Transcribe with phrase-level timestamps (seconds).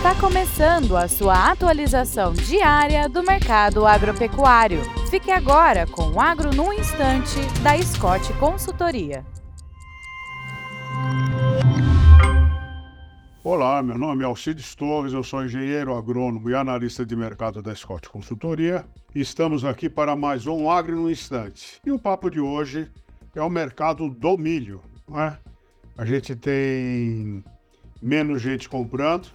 [0.00, 4.80] Está começando a sua atualização diária do mercado agropecuário.
[5.10, 9.22] Fique agora com o Agro no Instante, da Scott Consultoria.
[13.44, 17.74] Olá, meu nome é Alcides Torres, eu sou engenheiro agrônomo e analista de mercado da
[17.74, 18.86] Scott Consultoria.
[19.14, 21.78] Estamos aqui para mais um Agro no Instante.
[21.84, 22.90] E o papo de hoje
[23.34, 24.80] é o mercado do milho.
[25.14, 25.36] É?
[25.98, 27.44] A gente tem
[28.00, 29.28] menos gente comprando,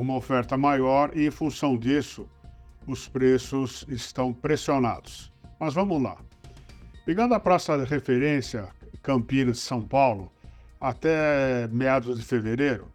[0.00, 2.26] uma oferta maior e, em função disso,
[2.86, 5.32] os preços estão pressionados.
[5.58, 6.16] Mas vamos lá.
[7.04, 8.68] Pegando a praça de referência
[9.02, 10.32] Campinas, São Paulo,
[10.80, 12.86] até meados de fevereiro,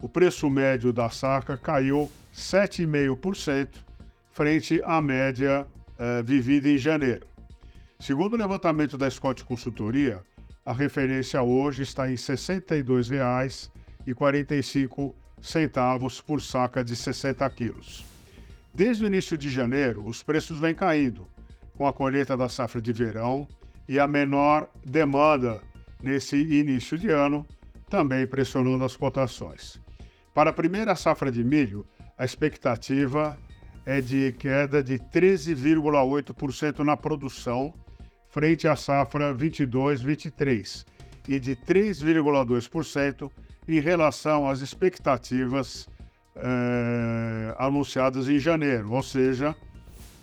[0.00, 3.70] o preço médio da saca caiu 7,5%
[4.30, 5.66] frente à média
[5.98, 7.26] eh, vivida em janeiro.
[7.98, 10.22] Segundo o levantamento da Scott Consultoria,
[10.64, 15.14] a referência hoje está em R$ 62,45
[16.26, 18.04] por saca de 60 quilos.
[18.72, 21.26] Desde o início de janeiro, os preços vêm caindo,
[21.76, 23.46] com a colheita da safra de verão
[23.88, 25.60] e a menor demanda
[26.02, 27.46] nesse início de ano,
[27.88, 29.80] também pressionando as cotações.
[30.32, 31.86] Para a primeira safra de milho,
[32.18, 33.38] a expectativa
[33.86, 37.72] é de queda de 13,8% na produção,
[38.28, 40.84] frente à safra 22-23,
[41.28, 43.30] e de 3,2%
[43.66, 45.88] em relação às expectativas
[46.36, 49.54] eh, anunciadas em janeiro, ou seja,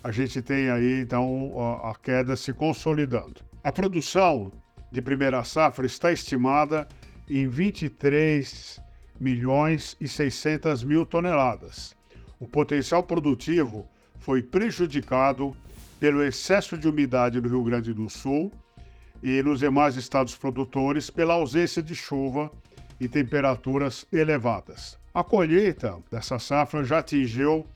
[0.02, 3.40] a gente tem aí então a queda se consolidando.
[3.62, 4.52] A produção
[4.90, 6.88] de primeira safra está estimada
[7.28, 8.80] em 23
[9.20, 11.96] milhões e 600 mil toneladas.
[12.40, 13.86] O potencial produtivo
[14.18, 15.56] foi prejudicado
[16.00, 18.52] pelo excesso de umidade no Rio Grande do Sul
[19.22, 22.50] e nos demais estados produtores pela ausência de chuva
[23.02, 24.96] e temperaturas elevadas.
[25.12, 27.66] A colheita dessa safra já atingiu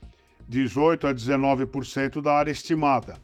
[0.47, 3.19] 18 a 19% da área estimada.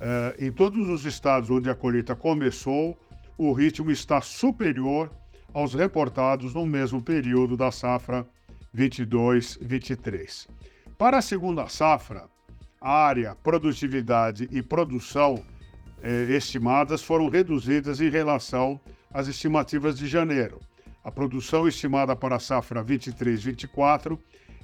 [0.00, 2.98] É, em todos os estados onde a colheita começou,
[3.36, 5.10] o ritmo está superior
[5.52, 8.26] aos reportados no mesmo período da safra
[8.74, 10.48] 22-23.
[10.96, 12.24] Para a segunda safra,
[12.80, 15.44] área, produtividade e produção
[16.02, 18.80] eh, estimadas foram reduzidas em relação
[19.12, 20.58] às estimativas de janeiro.
[21.06, 24.18] A produção estimada para a safra 23-24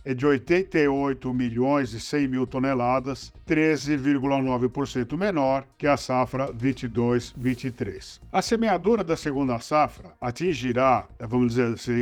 [0.05, 8.21] é de 88 milhões e 100 mil toneladas, 13,9% menor que a safra 22-23.
[8.33, 12.01] A semeadura da segunda safra atingirá, vamos dizer assim,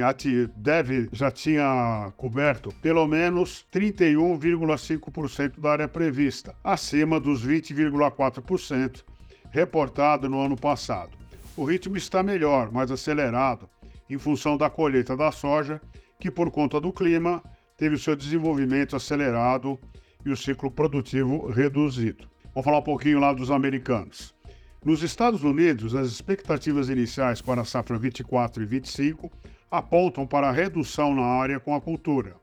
[0.56, 9.04] deve já tinha coberto pelo menos 31,5% da área prevista, acima dos 20,4%
[9.50, 11.10] reportado no ano passado.
[11.54, 13.68] O ritmo está melhor, mais acelerado,
[14.10, 15.81] em função da colheita da soja,
[16.19, 17.43] que por conta do clima
[17.76, 19.78] teve o seu desenvolvimento acelerado
[20.25, 22.28] e o ciclo produtivo reduzido.
[22.54, 24.34] Vamos falar um pouquinho lá dos americanos.
[24.84, 29.31] Nos Estados Unidos, as expectativas iniciais para a safra 24 e 25
[29.70, 32.34] apontam para a redução na área com a cultura